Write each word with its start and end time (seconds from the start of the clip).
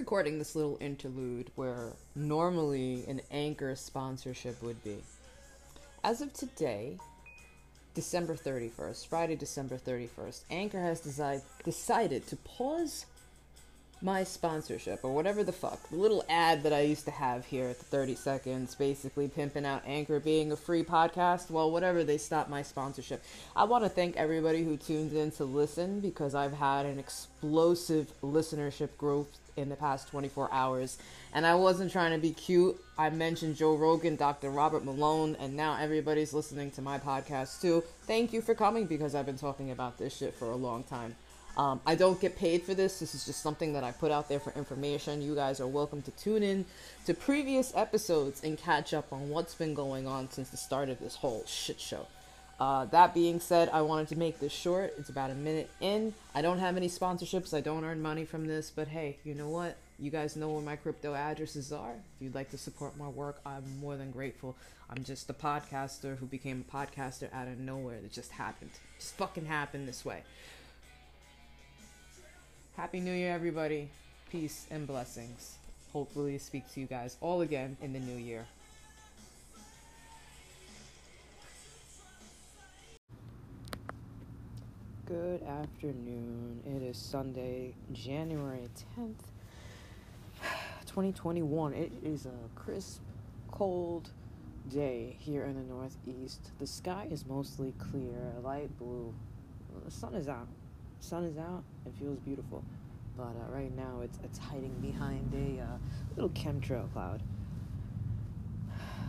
recording 0.00 0.38
this 0.38 0.56
little 0.56 0.78
interlude 0.80 1.50
where 1.56 1.92
normally 2.16 3.04
an 3.06 3.20
anchor 3.30 3.76
sponsorship 3.76 4.60
would 4.62 4.82
be. 4.82 4.96
As 6.02 6.22
of 6.22 6.32
today, 6.32 6.96
December 7.92 8.34
31st, 8.34 9.06
Friday, 9.08 9.36
December 9.36 9.76
31st, 9.76 10.44
Anchor 10.50 10.80
has 10.80 11.02
desi- 11.02 11.42
decided 11.64 12.26
to 12.28 12.36
pause 12.36 13.04
my 14.02 14.24
sponsorship 14.24 15.00
or 15.02 15.14
whatever 15.14 15.44
the 15.44 15.52
fuck. 15.52 15.88
The 15.90 15.96
little 15.96 16.24
ad 16.28 16.62
that 16.62 16.72
I 16.72 16.80
used 16.80 17.04
to 17.04 17.10
have 17.10 17.44
here 17.44 17.68
at 17.68 17.78
the 17.78 17.84
30 17.84 18.14
seconds, 18.14 18.74
basically 18.74 19.28
pimping 19.28 19.66
out 19.66 19.82
Anchor 19.86 20.20
being 20.20 20.52
a 20.52 20.56
free 20.56 20.82
podcast. 20.82 21.50
Well, 21.50 21.70
whatever, 21.70 22.02
they 22.02 22.18
stopped 22.18 22.48
my 22.48 22.62
sponsorship. 22.62 23.22
I 23.54 23.64
want 23.64 23.84
to 23.84 23.90
thank 23.90 24.16
everybody 24.16 24.64
who 24.64 24.76
tuned 24.76 25.12
in 25.12 25.30
to 25.32 25.44
listen 25.44 26.00
because 26.00 26.34
I've 26.34 26.54
had 26.54 26.86
an 26.86 26.98
explosive 26.98 28.12
listenership 28.22 28.96
growth 28.96 29.28
in 29.56 29.68
the 29.68 29.76
past 29.76 30.08
24 30.08 30.52
hours. 30.52 30.98
And 31.34 31.46
I 31.46 31.54
wasn't 31.54 31.92
trying 31.92 32.12
to 32.12 32.18
be 32.18 32.30
cute. 32.30 32.76
I 32.98 33.10
mentioned 33.10 33.56
Joe 33.56 33.76
Rogan, 33.76 34.16
Dr. 34.16 34.50
Robert 34.50 34.84
Malone, 34.84 35.36
and 35.38 35.56
now 35.56 35.76
everybody's 35.78 36.32
listening 36.32 36.70
to 36.72 36.82
my 36.82 36.98
podcast 36.98 37.60
too. 37.60 37.84
Thank 38.06 38.32
you 38.32 38.40
for 38.40 38.54
coming 38.54 38.86
because 38.86 39.14
I've 39.14 39.26
been 39.26 39.38
talking 39.38 39.70
about 39.70 39.98
this 39.98 40.16
shit 40.16 40.34
for 40.34 40.50
a 40.50 40.56
long 40.56 40.84
time. 40.84 41.16
Um, 41.56 41.80
I 41.84 41.94
don't 41.94 42.20
get 42.20 42.36
paid 42.36 42.62
for 42.62 42.74
this. 42.74 43.00
This 43.00 43.14
is 43.14 43.24
just 43.24 43.42
something 43.42 43.72
that 43.72 43.84
I 43.84 43.92
put 43.92 44.10
out 44.10 44.28
there 44.28 44.40
for 44.40 44.52
information. 44.52 45.20
You 45.20 45.34
guys 45.34 45.60
are 45.60 45.66
welcome 45.66 46.00
to 46.02 46.10
tune 46.12 46.42
in 46.42 46.64
to 47.06 47.14
previous 47.14 47.72
episodes 47.74 48.42
and 48.42 48.56
catch 48.56 48.94
up 48.94 49.12
on 49.12 49.28
what's 49.28 49.54
been 49.54 49.74
going 49.74 50.06
on 50.06 50.30
since 50.30 50.50
the 50.50 50.56
start 50.56 50.88
of 50.88 51.00
this 51.00 51.16
whole 51.16 51.44
shit 51.46 51.80
show. 51.80 52.06
Uh, 52.60 52.84
that 52.86 53.14
being 53.14 53.40
said, 53.40 53.70
I 53.70 53.80
wanted 53.80 54.08
to 54.08 54.16
make 54.16 54.38
this 54.38 54.52
short. 54.52 54.94
It's 54.98 55.08
about 55.08 55.30
a 55.30 55.34
minute 55.34 55.70
in. 55.80 56.12
I 56.34 56.42
don't 56.42 56.58
have 56.58 56.76
any 56.76 56.88
sponsorships. 56.88 57.54
I 57.54 57.62
don't 57.62 57.84
earn 57.84 58.02
money 58.02 58.26
from 58.26 58.46
this. 58.46 58.70
But 58.70 58.88
hey, 58.88 59.16
you 59.24 59.34
know 59.34 59.48
what? 59.48 59.76
You 59.98 60.10
guys 60.10 60.36
know 60.36 60.50
where 60.50 60.62
my 60.62 60.76
crypto 60.76 61.14
addresses 61.14 61.72
are. 61.72 61.92
If 61.92 62.22
you'd 62.22 62.34
like 62.34 62.50
to 62.50 62.58
support 62.58 62.98
my 62.98 63.08
work, 63.08 63.40
I'm 63.46 63.64
more 63.80 63.96
than 63.96 64.10
grateful. 64.10 64.56
I'm 64.90 65.04
just 65.04 65.30
a 65.30 65.34
podcaster 65.34 66.18
who 66.18 66.26
became 66.26 66.64
a 66.68 66.76
podcaster 66.76 67.32
out 67.32 67.48
of 67.48 67.58
nowhere. 67.58 67.98
That 68.00 68.12
just 68.12 68.32
happened. 68.32 68.70
Just 68.98 69.14
fucking 69.16 69.46
happened 69.46 69.88
this 69.88 70.04
way. 70.04 70.22
Happy 72.76 73.00
New 73.00 73.12
Year, 73.12 73.34
everybody. 73.34 73.90
Peace 74.30 74.66
and 74.70 74.86
blessings. 74.86 75.58
Hopefully, 75.92 76.38
speak 76.38 76.72
to 76.72 76.80
you 76.80 76.86
guys 76.86 77.16
all 77.20 77.40
again 77.40 77.76
in 77.82 77.92
the 77.92 77.98
new 77.98 78.16
year. 78.16 78.46
Good 85.04 85.42
afternoon. 85.42 86.62
It 86.64 86.82
is 86.82 86.96
Sunday, 86.96 87.74
January 87.92 88.68
10th, 88.96 89.24
2021. 90.86 91.74
It 91.74 91.92
is 92.04 92.26
a 92.26 92.30
crisp, 92.54 93.02
cold 93.50 94.10
day 94.70 95.16
here 95.18 95.44
in 95.44 95.56
the 95.56 95.74
Northeast. 95.74 96.52
The 96.60 96.66
sky 96.68 97.08
is 97.10 97.26
mostly 97.26 97.74
clear, 97.78 98.32
light 98.44 98.70
blue. 98.78 99.12
The 99.84 99.90
sun 99.90 100.14
is 100.14 100.28
out. 100.28 100.46
Sun 101.00 101.24
is 101.24 101.36
out. 101.38 101.64
It 101.86 101.92
feels 101.98 102.18
beautiful. 102.20 102.64
But 103.16 103.34
uh, 103.36 103.52
right 103.52 103.74
now, 103.76 104.00
it's, 104.02 104.18
it's 104.22 104.38
hiding 104.38 104.74
behind 104.80 105.32
a 105.34 105.62
uh, 105.62 105.66
little 106.14 106.30
chemtrail 106.30 106.90
cloud. 106.92 107.22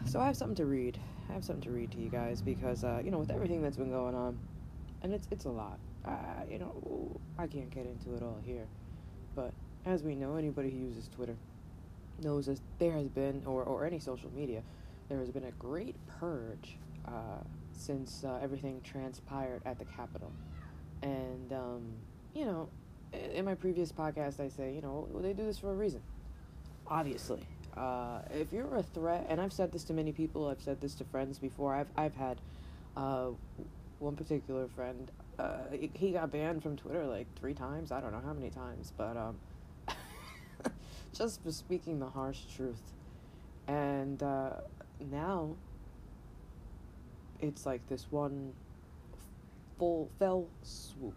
So 0.06 0.20
I 0.20 0.26
have 0.26 0.36
something 0.36 0.56
to 0.56 0.66
read. 0.66 0.98
I 1.30 1.34
have 1.34 1.46
something 1.46 1.64
to 1.64 1.72
read 1.72 1.92
to 1.92 1.98
you 1.98 2.10
guys 2.10 2.42
because, 2.42 2.84
uh, 2.84 3.02
you 3.04 3.12
know, 3.12 3.20
with 3.20 3.32
everything 3.32 3.62
that's 3.62 3.78
been 3.78 3.92
going 3.92 4.16
on, 4.16 4.38
and 5.04 5.14
it's 5.14 5.28
it's 5.32 5.46
a 5.46 5.50
lot. 5.50 5.80
You 6.50 6.60
know, 6.60 7.22
I 7.38 7.48
can't 7.48 7.70
get 7.70 7.86
into 7.86 8.16
it 8.16 8.24
all 8.24 8.40
here, 8.44 8.66
but 9.36 9.54
as 9.86 10.04
we 10.04 10.16
know, 10.16 10.36
anybody 10.36 10.70
who 10.72 10.78
uses 10.78 11.08
Twitter 11.08 11.36
knows 12.24 12.48
that 12.48 12.60
there 12.80 12.94
has 12.94 13.08
been, 13.08 13.44
or 13.46 13.64
or 13.64 13.86
any 13.86 14.00
social 14.00 14.32
media, 14.36 14.64
there 15.08 15.20
has 15.20 15.30
been 15.30 15.46
a 15.46 15.52
great 15.52 15.96
purge 16.20 16.78
uh, 17.08 17.44
since 17.72 18.24
uh, 18.24 18.40
everything 18.42 18.82
transpired 18.84 19.62
at 19.66 19.78
the 19.80 19.86
Capitol, 19.86 20.32
and 21.02 21.54
um, 21.54 21.82
you 22.34 22.46
know, 22.46 22.70
in 23.34 23.46
my 23.46 23.56
previous 23.56 23.92
podcast, 23.92 24.40
I 24.40 24.50
say, 24.50 24.74
you 24.74 24.82
know, 24.82 25.08
they 25.16 25.34
do 25.34 25.46
this 25.46 25.58
for 25.58 25.72
a 25.72 25.76
reason. 25.76 26.02
Obviously, 26.88 27.42
uh, 27.78 28.20
if 28.34 28.52
you're 28.52 28.76
a 28.76 28.84
threat, 28.84 29.26
and 29.30 29.40
I've 29.40 29.54
said 29.54 29.72
this 29.72 29.84
to 29.86 29.94
many 29.94 30.12
people, 30.12 30.48
I've 30.48 30.62
said 30.62 30.82
this 30.82 30.96
to 30.96 31.04
friends 31.06 31.40
before. 31.40 31.74
I've 31.74 31.90
I've 31.98 32.16
had 32.16 32.40
uh, 32.96 33.30
one 34.00 34.16
particular 34.16 34.68
friend. 34.68 35.10
Uh, 35.40 35.58
he 35.94 36.12
got 36.12 36.32
banned 36.32 36.62
from 36.62 36.78
Twitter 36.78 37.06
like 37.06 37.28
three 37.40 37.54
times. 37.54 37.92
I 37.92 38.00
don't 38.02 38.12
know 38.12 38.22
how 38.24 38.34
many 38.34 38.50
times, 38.50 38.94
but 38.98 39.18
um, 39.18 39.38
just 41.14 41.42
for 41.44 41.52
speaking 41.52 42.00
the 42.00 42.10
harsh 42.10 42.40
truth. 42.56 42.82
And 43.68 44.22
uh, 44.22 44.52
now 45.10 45.56
it's 47.40 47.66
like 47.66 47.88
this 47.88 48.08
one 48.10 48.54
full 49.82 50.08
fell 50.20 50.46
swoop. 50.62 51.16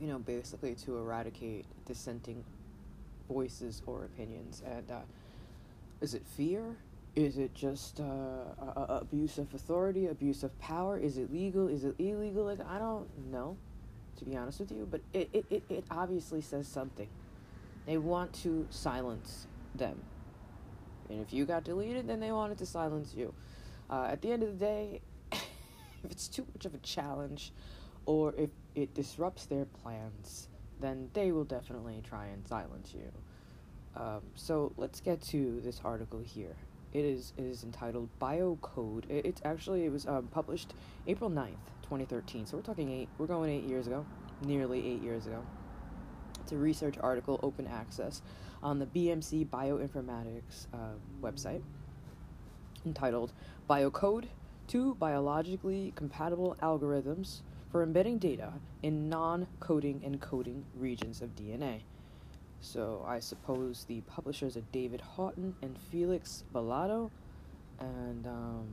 You 0.00 0.06
know, 0.06 0.18
basically 0.18 0.74
to 0.86 0.96
eradicate 0.96 1.66
dissenting 1.84 2.42
voices 3.28 3.82
or 3.84 4.06
opinions. 4.06 4.62
And 4.64 4.90
uh, 4.90 5.00
is 6.00 6.14
it 6.14 6.22
fear? 6.34 6.62
Is 7.14 7.36
it 7.36 7.54
just 7.54 8.00
uh, 8.00 8.04
abuse 8.88 9.36
of 9.36 9.52
authority, 9.52 10.06
abuse 10.06 10.42
of 10.44 10.58
power? 10.58 10.98
Is 10.98 11.18
it 11.18 11.30
legal? 11.30 11.68
Is 11.68 11.84
it 11.84 11.94
illegal? 11.98 12.46
Like 12.46 12.66
I 12.66 12.78
don't 12.78 13.06
know, 13.30 13.58
to 14.16 14.24
be 14.24 14.34
honest 14.34 14.60
with 14.60 14.72
you. 14.72 14.88
But 14.90 15.02
it, 15.12 15.28
it, 15.34 15.44
it, 15.50 15.62
it 15.68 15.84
obviously 15.90 16.40
says 16.40 16.66
something. 16.66 17.08
They 17.84 17.98
want 17.98 18.32
to 18.44 18.66
silence 18.70 19.46
them. 19.74 20.00
And 21.10 21.20
if 21.20 21.34
you 21.34 21.44
got 21.44 21.64
deleted, 21.64 22.08
then 22.08 22.18
they 22.18 22.32
wanted 22.32 22.56
to 22.58 22.66
silence 22.66 23.12
you. 23.14 23.34
Uh, 23.90 24.08
at 24.10 24.22
the 24.22 24.32
end 24.32 24.42
of 24.42 24.58
the 24.58 24.64
day, 24.64 25.02
if 26.04 26.12
it's 26.12 26.28
too 26.28 26.46
much 26.54 26.66
of 26.66 26.74
a 26.74 26.78
challenge 26.78 27.52
or 28.06 28.34
if 28.36 28.50
it 28.74 28.94
disrupts 28.94 29.46
their 29.46 29.64
plans, 29.64 30.48
then 30.80 31.08
they 31.14 31.32
will 31.32 31.44
definitely 31.44 32.02
try 32.06 32.26
and 32.26 32.46
silence 32.46 32.94
you. 32.94 33.10
Um, 33.96 34.20
so 34.34 34.72
let's 34.76 35.00
get 35.00 35.22
to 35.22 35.60
this 35.62 35.80
article 35.84 36.20
here. 36.20 36.56
It 36.92 37.04
is 37.04 37.32
it 37.36 37.44
is 37.44 37.64
entitled 37.64 38.08
Biocode. 38.20 39.08
It, 39.08 39.24
it's 39.24 39.40
actually 39.44 39.84
it 39.84 39.92
was 39.92 40.06
um, 40.06 40.28
published 40.28 40.74
April 41.06 41.30
9th, 41.30 41.56
2013. 41.82 42.46
So 42.46 42.56
we're 42.56 42.62
talking 42.62 42.90
eight. 42.90 43.08
We're 43.18 43.26
going 43.26 43.50
eight 43.50 43.64
years 43.64 43.86
ago, 43.86 44.04
nearly 44.44 44.86
eight 44.86 45.02
years 45.02 45.26
ago. 45.26 45.44
It's 46.40 46.52
a 46.52 46.56
research 46.56 46.96
article, 47.00 47.40
open 47.42 47.66
access, 47.66 48.20
on 48.62 48.78
the 48.78 48.86
BMC 48.86 49.46
Bioinformatics 49.46 50.66
uh, 50.74 50.98
website, 51.22 51.62
entitled 52.84 53.32
Biocode: 53.68 54.26
Two 54.66 54.94
Biologically 54.94 55.92
Compatible 55.94 56.56
Algorithms 56.62 57.40
for 57.70 57.82
Embedding 57.82 58.18
Data 58.18 58.52
in 58.82 59.08
Non-Coding 59.08 60.00
and 60.04 60.20
Coding 60.20 60.64
Regions 60.76 61.20
of 61.20 61.34
DNA. 61.36 61.80
So 62.60 63.04
I 63.06 63.18
suppose 63.18 63.84
the 63.84 64.00
publishers 64.02 64.56
are 64.56 64.62
David 64.72 65.02
Haughton 65.02 65.54
and 65.60 65.76
Felix 65.90 66.44
Balado, 66.54 67.10
and 67.78 68.26
um, 68.26 68.66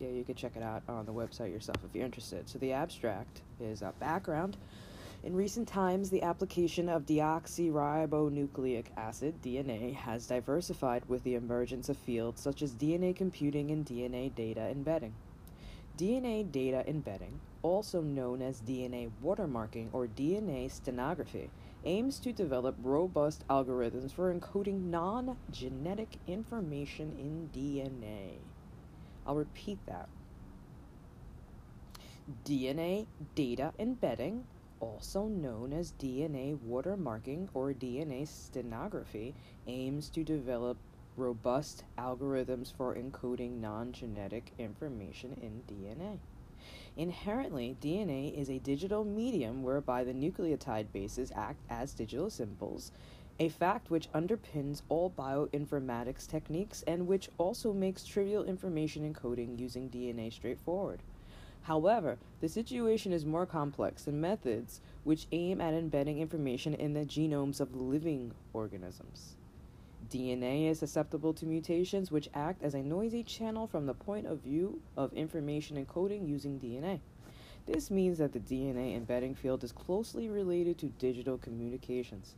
yeah, 0.00 0.08
you 0.08 0.24
can 0.24 0.34
check 0.34 0.56
it 0.56 0.62
out 0.62 0.82
on 0.88 1.06
the 1.06 1.12
website 1.12 1.52
yourself 1.52 1.76
if 1.84 1.94
you're 1.94 2.04
interested. 2.04 2.48
So 2.48 2.58
the 2.58 2.72
abstract 2.72 3.42
is 3.60 3.82
a 3.82 3.92
background. 4.00 4.56
In 5.24 5.34
recent 5.34 5.66
times, 5.66 6.10
the 6.10 6.22
application 6.22 6.86
of 6.86 7.06
deoxyribonucleic 7.06 8.88
acid, 8.94 9.40
DNA, 9.40 9.94
has 9.94 10.26
diversified 10.26 11.02
with 11.08 11.24
the 11.24 11.34
emergence 11.34 11.88
of 11.88 11.96
fields 11.96 12.42
such 12.42 12.60
as 12.60 12.74
DNA 12.74 13.16
computing 13.16 13.70
and 13.70 13.86
DNA 13.86 14.34
data 14.34 14.60
embedding. 14.60 15.14
DNA 15.96 16.52
data 16.52 16.84
embedding, 16.86 17.40
also 17.62 18.02
known 18.02 18.42
as 18.42 18.60
DNA 18.60 19.10
watermarking 19.24 19.88
or 19.94 20.06
DNA 20.06 20.70
stenography, 20.70 21.48
aims 21.86 22.18
to 22.18 22.30
develop 22.30 22.76
robust 22.82 23.48
algorithms 23.48 24.12
for 24.12 24.34
encoding 24.34 24.90
non 24.90 25.38
genetic 25.50 26.18
information 26.26 27.16
in 27.18 27.48
DNA. 27.58 28.40
I'll 29.26 29.36
repeat 29.36 29.78
that. 29.86 30.10
DNA 32.44 33.06
data 33.34 33.72
embedding, 33.78 34.44
also 34.84 35.28
known 35.28 35.72
as 35.72 35.94
DNA 35.98 36.58
watermarking 36.58 37.48
or 37.54 37.72
DNA 37.72 38.28
stenography, 38.28 39.34
aims 39.66 40.10
to 40.10 40.22
develop 40.22 40.76
robust 41.16 41.84
algorithms 41.96 42.70
for 42.70 42.94
encoding 42.94 43.60
non 43.60 43.92
genetic 43.92 44.52
information 44.58 45.38
in 45.40 45.62
DNA. 45.66 46.18
Inherently, 46.98 47.76
DNA 47.80 48.38
is 48.38 48.50
a 48.50 48.58
digital 48.58 49.04
medium 49.04 49.62
whereby 49.62 50.04
the 50.04 50.12
nucleotide 50.12 50.92
bases 50.92 51.32
act 51.34 51.60
as 51.70 51.94
digital 51.94 52.28
symbols, 52.28 52.92
a 53.38 53.48
fact 53.48 53.90
which 53.90 54.12
underpins 54.12 54.82
all 54.90 55.10
bioinformatics 55.10 56.28
techniques 56.28 56.84
and 56.86 57.06
which 57.06 57.30
also 57.38 57.72
makes 57.72 58.04
trivial 58.04 58.44
information 58.44 59.10
encoding 59.10 59.58
using 59.58 59.88
DNA 59.88 60.30
straightforward. 60.30 61.02
However, 61.64 62.18
the 62.40 62.48
situation 62.48 63.12
is 63.12 63.24
more 63.24 63.46
complex 63.46 64.04
than 64.04 64.20
methods 64.20 64.82
which 65.02 65.26
aim 65.32 65.62
at 65.62 65.72
embedding 65.72 66.18
information 66.18 66.74
in 66.74 66.92
the 66.92 67.06
genomes 67.06 67.58
of 67.58 67.74
living 67.74 68.32
organisms. 68.52 69.36
DNA 70.10 70.68
is 70.68 70.78
susceptible 70.78 71.32
to 71.32 71.46
mutations 71.46 72.10
which 72.10 72.28
act 72.34 72.62
as 72.62 72.74
a 72.74 72.82
noisy 72.82 73.22
channel 73.22 73.66
from 73.66 73.86
the 73.86 73.94
point 73.94 74.26
of 74.26 74.40
view 74.40 74.82
of 74.94 75.14
information 75.14 75.82
encoding 75.82 76.28
using 76.28 76.60
DNA. 76.60 77.00
This 77.64 77.90
means 77.90 78.18
that 78.18 78.34
the 78.34 78.40
DNA 78.40 78.94
embedding 78.94 79.34
field 79.34 79.64
is 79.64 79.72
closely 79.72 80.28
related 80.28 80.76
to 80.78 80.86
digital 80.98 81.38
communications. 81.38 82.34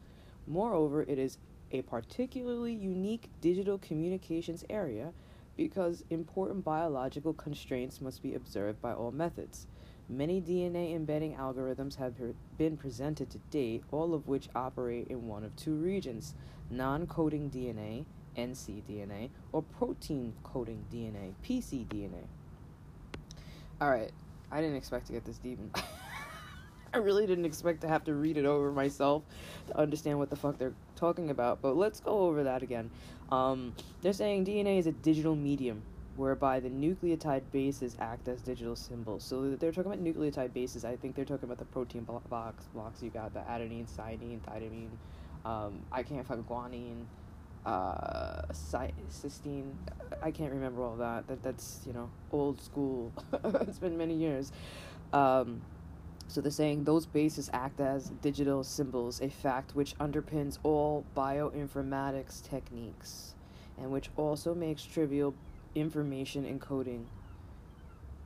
Moreover, 0.46 1.02
it 1.02 1.18
is 1.18 1.38
a 1.72 1.82
particularly 1.82 2.72
unique 2.72 3.28
digital 3.40 3.78
communications 3.78 4.64
area 4.70 5.12
because 5.56 6.04
important 6.10 6.64
biological 6.64 7.32
constraints 7.32 8.00
must 8.00 8.22
be 8.22 8.34
observed 8.34 8.80
by 8.80 8.92
all 8.92 9.10
methods. 9.10 9.66
Many 10.08 10.40
DNA 10.40 10.94
embedding 10.94 11.34
algorithms 11.34 11.96
have 11.96 12.14
been 12.58 12.76
presented 12.76 13.30
to 13.30 13.38
date, 13.50 13.82
all 13.90 14.14
of 14.14 14.28
which 14.28 14.48
operate 14.54 15.08
in 15.08 15.26
one 15.26 15.44
of 15.44 15.56
two 15.56 15.74
regions 15.74 16.34
non 16.70 17.06
coding 17.06 17.50
DNA, 17.50 18.04
ncDNA, 18.36 19.30
or 19.52 19.62
protein 19.62 20.32
coding 20.44 20.84
DNA, 20.92 21.32
pcDNA. 21.44 22.26
Alright, 23.80 24.12
I 24.50 24.60
didn't 24.60 24.76
expect 24.76 25.06
to 25.06 25.12
get 25.12 25.24
this 25.24 25.38
deep. 25.38 25.58
I 26.92 26.98
really 26.98 27.26
didn't 27.26 27.44
expect 27.44 27.80
to 27.82 27.88
have 27.88 28.04
to 28.04 28.14
read 28.14 28.36
it 28.36 28.44
over 28.44 28.72
myself 28.72 29.22
to 29.68 29.78
understand 29.78 30.18
what 30.18 30.30
the 30.30 30.36
fuck 30.36 30.58
they're 30.58 30.74
talking 30.94 31.30
about, 31.30 31.60
but 31.60 31.76
let's 31.76 32.00
go 32.00 32.20
over 32.20 32.44
that 32.44 32.62
again. 32.62 32.90
Um, 33.30 33.74
they're 34.02 34.12
saying 34.12 34.46
DNA 34.46 34.78
is 34.78 34.86
a 34.86 34.92
digital 34.92 35.34
medium 35.34 35.82
whereby 36.16 36.60
the 36.60 36.70
nucleotide 36.70 37.42
bases 37.52 37.96
act 38.00 38.26
as 38.28 38.40
digital 38.40 38.74
symbols. 38.74 39.22
So 39.22 39.54
they're 39.56 39.72
talking 39.72 39.92
about 39.92 40.02
nucleotide 40.02 40.52
bases. 40.52 40.84
I 40.84 40.96
think 40.96 41.14
they're 41.14 41.24
talking 41.24 41.44
about 41.44 41.58
the 41.58 41.66
protein 41.66 42.04
box 42.04 42.66
blocks. 42.72 43.02
You 43.02 43.10
got 43.10 43.34
the 43.34 43.40
adenine, 43.40 43.86
cyanine, 43.86 44.40
thymine. 44.40 44.88
Um, 45.44 45.80
I 45.92 46.02
can't 46.02 46.26
find 46.26 46.46
guanine, 46.48 47.04
uh, 47.66 48.42
cysteine. 48.52 49.72
I 50.22 50.30
can't 50.30 50.52
remember 50.52 50.82
all 50.82 50.96
that. 50.96 51.26
That 51.28 51.42
that's 51.42 51.80
you 51.86 51.92
know 51.92 52.10
old 52.32 52.60
school. 52.60 53.12
it's 53.44 53.78
been 53.78 53.98
many 53.98 54.14
years. 54.14 54.52
Um, 55.12 55.60
so 56.28 56.40
they're 56.40 56.50
saying 56.50 56.84
those 56.84 57.06
bases 57.06 57.48
act 57.52 57.80
as 57.80 58.10
digital 58.20 58.64
symbols, 58.64 59.20
a 59.20 59.28
fact 59.28 59.74
which 59.74 59.96
underpins 59.98 60.58
all 60.62 61.04
bioinformatics 61.16 62.42
techniques, 62.48 63.34
and 63.78 63.90
which 63.90 64.10
also 64.16 64.54
makes 64.54 64.84
trivial 64.84 65.34
information 65.74 66.44
encoding 66.44 67.04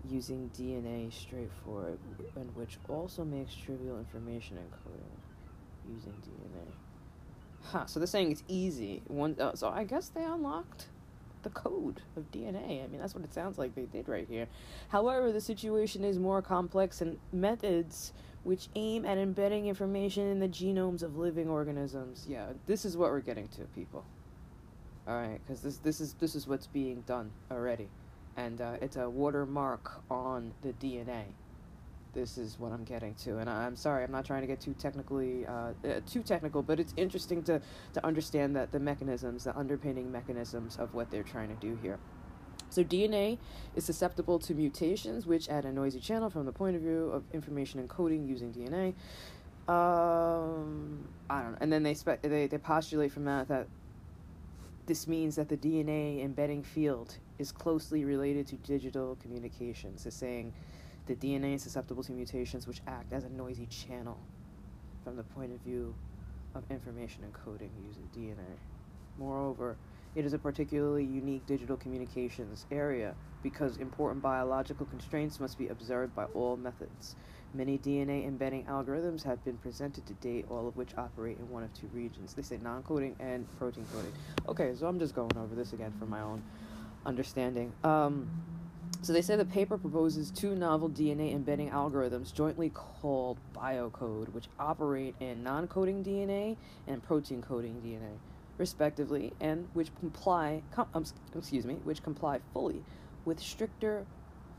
using 0.08 0.50
DNA 0.56 1.12
straightforward, 1.12 1.99
and 2.37 2.55
which 2.56 2.79
also 2.88 3.25
makes 3.25 3.55
trivial 3.55 3.99
information 3.99 4.56
encoding 4.56 5.94
using 5.94 6.12
DNA. 6.12 6.73
Huh, 7.62 7.87
so 7.87 8.00
they're 8.00 8.06
saying 8.06 8.32
it's 8.32 8.43
easy. 8.49 9.03
One, 9.08 9.37
uh, 9.38 9.55
so 9.55 9.69
I 9.69 9.85
guess 9.85 10.08
they 10.08 10.25
unlocked 10.25 10.87
the 11.43 11.51
code 11.51 12.03
of 12.17 12.31
DNA. 12.31 12.85
I 12.85 12.87
mean, 12.87 13.01
that's 13.01 13.15
what 13.15 13.25
it 13.25 13.33
sounds 13.33 13.59
like 13.59 13.75
they 13.75 13.87
did 13.87 14.09
right 14.09 14.27
here. 14.29 14.47
However, 14.89 15.33
the 15.33 15.41
situation 15.41 16.05
is 16.05 16.19
more 16.19 16.43
complex 16.43 17.01
and 17.01 17.19
methods 17.33 18.13
which 18.43 18.69
aim 18.75 19.05
at 19.05 19.19
embedding 19.19 19.67
information 19.67 20.27
in 20.27 20.39
the 20.39 20.49
genomes 20.49 21.03
of 21.03 21.17
living 21.17 21.49
organisms. 21.49 22.27
Yeah, 22.29 22.47
this 22.67 22.85
is 22.85 22.97
what 22.97 23.11
we're 23.11 23.21
getting 23.21 23.49
to, 23.49 23.63
people. 23.75 24.05
All 25.07 25.15
right, 25.15 25.41
because 25.45 25.61
this 25.61 25.79
this 25.79 26.01
is 26.01 26.15
this 26.15 26.35
is 26.35 26.47
what's 26.47 26.67
being 26.67 27.03
done 27.03 27.31
already, 27.51 27.89
and 28.37 28.61
uh, 28.61 28.77
it's 28.81 28.97
a 28.97 29.09
watermark 29.09 30.03
on 30.11 30.53
the 30.63 30.73
DNA. 30.75 31.25
This 32.12 32.39
is 32.39 32.59
what 32.59 32.73
I'm 32.73 32.85
getting 32.85 33.15
to, 33.17 33.39
and 33.39 33.49
I'm 33.49 33.77
sorry, 33.77 34.03
I'm 34.05 34.11
not 34.11 34.25
trying 34.25 34.41
to 34.41 34.47
get 34.47 34.61
too 34.61 34.75
technically 34.75 35.47
uh, 35.47 35.73
uh, 35.85 36.01
too 36.07 36.23
technical, 36.23 36.62
but 36.62 36.81
it's 36.81 36.93
interesting 36.97 37.43
to 37.45 37.61
to 37.93 38.07
understand 38.07 38.57
that 38.57 38.73
the 38.73 38.81
mechanisms, 38.81 39.45
the 39.45 39.57
underpinning 39.57 40.11
mechanisms 40.11 40.77
of 40.77 40.93
what 40.95 41.11
they're 41.11 41.23
trying 41.23 41.49
to 41.49 41.55
do 41.55 41.79
here. 41.83 41.99
So 42.69 42.85
DNA 42.85 43.39
is 43.75 43.85
susceptible 43.85 44.39
to 44.41 44.55
mutations, 44.55 45.27
which 45.27 45.49
add 45.49 45.65
a 45.65 45.73
noisy 45.73 46.01
channel 46.01 46.31
from 46.31 46.47
the 46.47 46.53
point 46.53 46.77
of 46.77 46.83
view 46.83 47.11
of 47.12 47.25
information 47.33 47.87
encoding 47.87 48.27
using 48.29 48.53
DNA. 48.53 48.95
Um, 49.69 51.09
I 51.29 51.43
don't 51.43 51.53
know. 51.53 51.59
And 51.61 51.73
then 51.73 51.83
they 51.83 51.95
spe- 51.95 52.23
they 52.23 52.47
they 52.47 52.59
postulate 52.59 53.13
from 53.13 53.25
that 53.27 53.49
that 53.49 53.69
this 54.87 55.06
means 55.06 55.37
that 55.37 55.49
the 55.49 55.56
DNA 55.56 56.25
embedding 56.25 56.63
field 56.63 57.17
is 57.39 57.53
closely 57.53 58.05
related 58.05 58.47
to 58.49 58.56
digital 58.56 59.17
communications. 59.23 60.06
It's 60.06 60.17
saying 60.17 60.53
the 61.06 61.14
DNA 61.14 61.55
is 61.55 61.62
susceptible 61.62 62.02
to 62.02 62.12
mutations 62.12 62.67
which 62.67 62.81
act 62.87 63.12
as 63.12 63.25
a 63.25 63.29
noisy 63.31 63.67
channel 63.67 64.19
from 65.05 65.17
the 65.17 65.23
point 65.23 65.52
of 65.52 65.61
view 65.61 65.94
of 66.55 66.62
information 66.70 67.23
encoding 67.23 67.70
using 67.87 68.08
DNA. 68.14 68.58
Moreover, 69.19 69.76
it 70.14 70.25
is 70.25 70.32
a 70.32 70.38
particularly 70.38 71.05
unique 71.05 71.47
digital 71.47 71.76
communications 71.76 72.67
area 72.70 73.14
because 73.43 73.76
important 73.76 74.23
biological 74.23 74.85
constraints 74.87 75.38
must 75.38 75.56
be 75.56 75.69
observed 75.69 76.14
by 76.14 76.25
all 76.35 76.56
methods. 76.56 77.17
Many 77.55 77.79
DNA 77.79 78.26
embedding 78.26 78.64
algorithms 78.64 79.25
have 79.25 79.44
been 79.44 79.56
presented 79.56 80.06
to 80.06 80.14
date, 80.14 80.46
all 80.50 80.69
of 80.69 80.76
which 80.76 80.91
operate 80.96 81.38
in 81.38 81.49
one 81.49 81.62
of 81.62 81.73
two 81.75 81.88
regions. 81.93 82.35
They 82.35 82.43
say 82.43 82.58
non 82.62 82.82
coding 82.82 83.17
and 83.19 83.46
protein 83.58 83.87
coding. 83.93 84.12
Okay, 84.49 84.73
so 84.79 84.87
I'm 84.87 84.99
just 84.99 85.14
going 85.14 85.37
over 85.37 85.55
this 85.55 85.73
again 85.73 85.93
for 85.99 86.06
my 86.06 86.20
own 86.20 86.43
understanding. 87.06 87.73
Um, 87.82 88.29
so 89.02 89.12
they 89.12 89.23
say 89.23 89.37
the 89.37 89.44
paper 89.44 89.79
proposes 89.79 90.31
two 90.31 90.55
novel 90.55 90.91
DNA 90.91 91.35
embedding 91.35 91.70
algorithms 91.70 92.32
jointly 92.32 92.70
called 92.70 93.38
biocode, 93.55 94.29
which 94.32 94.49
operate 94.58 95.14
in 95.20 95.43
non 95.43 95.67
coding 95.69 96.05
DNA 96.05 96.56
and 96.87 97.02
protein 97.02 97.43
coding 97.43 97.81
DNA 97.85 98.19
respectively, 98.58 99.32
and 99.41 99.67
which 99.73 99.91
comply, 99.99 100.62
com, 100.70 100.87
um, 100.93 101.05
excuse 101.35 101.64
me, 101.64 101.75
which 101.85 102.02
comply 102.02 102.38
fully 102.52 102.85
with 103.25 103.41
stricter 103.41 104.05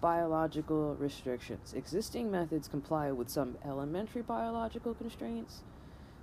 biological 0.01 0.95
restrictions. 0.95 1.73
Existing 1.75 2.31
methods 2.31 2.67
comply 2.67 3.11
with 3.11 3.29
some 3.29 3.55
elementary 3.63 4.23
biological 4.23 4.95
constraints, 4.95 5.61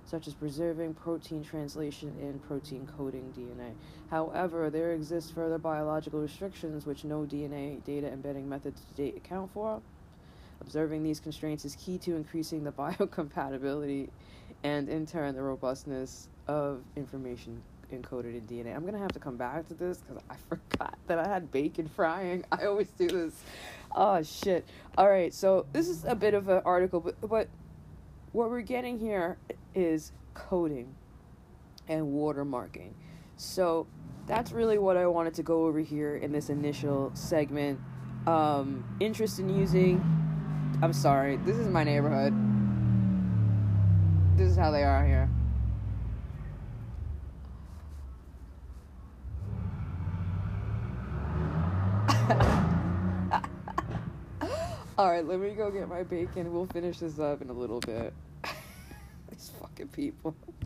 such 0.09 0.27
as 0.27 0.33
preserving 0.33 0.95
protein 0.95 1.43
translation 1.43 2.11
in 2.19 2.39
protein 2.39 2.87
coding 2.97 3.31
DNA. 3.37 3.73
However, 4.09 4.69
there 4.71 4.93
exist 4.93 5.35
further 5.35 5.59
biological 5.59 6.19
restrictions 6.19 6.85
which 6.87 7.03
no 7.03 7.21
DNA 7.21 7.83
data 7.83 8.11
embedding 8.11 8.49
methods 8.49 8.81
to 8.81 8.93
date 8.95 9.15
account 9.17 9.51
for. 9.53 9.81
Observing 10.61 11.03
these 11.03 11.19
constraints 11.19 11.63
is 11.63 11.75
key 11.75 11.97
to 11.99 12.15
increasing 12.15 12.63
the 12.63 12.71
biocompatibility 12.79 14.09
and, 14.63 14.89
in 14.89 15.05
turn, 15.05 15.35
the 15.35 15.41
robustness 15.43 16.27
of 16.47 16.81
information 16.95 17.61
encoded 17.93 18.35
in 18.35 18.41
DNA. 18.41 18.75
I'm 18.75 18.85
gonna 18.85 18.99
have 18.99 19.11
to 19.13 19.19
come 19.19 19.37
back 19.37 19.67
to 19.67 19.73
this 19.73 19.99
because 19.99 20.21
I 20.29 20.35
forgot 20.49 20.97
that 21.07 21.19
I 21.19 21.27
had 21.27 21.51
bacon 21.51 21.87
frying. 21.87 22.43
I 22.51 22.65
always 22.65 22.89
do 22.89 23.07
this. 23.07 23.33
Oh 23.95 24.21
shit! 24.21 24.65
All 24.97 25.09
right, 25.09 25.33
so 25.33 25.65
this 25.71 25.87
is 25.87 26.03
a 26.05 26.15
bit 26.15 26.33
of 26.33 26.49
an 26.49 26.61
article, 26.65 26.99
but 26.99 27.15
but 27.21 27.47
what 28.31 28.49
we're 28.49 28.61
getting 28.61 28.99
here 28.99 29.37
is 29.73 30.11
coding 30.33 30.95
and 31.87 32.07
watermarking. 32.07 32.91
So 33.35 33.87
that's 34.27 34.51
really 34.51 34.77
what 34.77 34.97
I 34.97 35.07
wanted 35.07 35.33
to 35.35 35.43
go 35.43 35.65
over 35.65 35.79
here 35.79 36.17
in 36.17 36.31
this 36.31 36.49
initial 36.49 37.11
segment. 37.13 37.79
Um, 38.27 38.83
interest 38.99 39.39
in 39.39 39.49
using. 39.49 39.97
I'm 40.81 40.93
sorry. 40.93 41.37
This 41.37 41.57
is 41.57 41.67
my 41.67 41.83
neighborhood. 41.83 42.33
This 44.37 44.51
is 44.51 44.57
how 44.57 44.71
they 44.71 44.83
are 44.83 45.05
here. 45.05 45.29
Alright, 54.99 55.25
let 55.25 55.39
me 55.39 55.51
go 55.51 55.71
get 55.71 55.87
my 55.87 56.03
bacon. 56.03 56.51
We'll 56.51 56.65
finish 56.65 56.99
this 56.99 57.19
up 57.19 57.41
in 57.41 57.49
a 57.49 57.53
little 57.53 57.79
bit. 57.79 58.13
These 59.31 59.49
fucking 59.61 59.87
people. 59.87 60.35